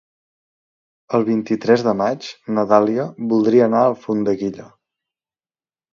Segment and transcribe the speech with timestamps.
[1.17, 4.71] El vint-i-tres de maig na Dàlia voldria anar a Alfondeguilla.